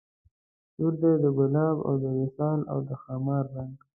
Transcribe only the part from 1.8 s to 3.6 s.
او د وصال او د خمار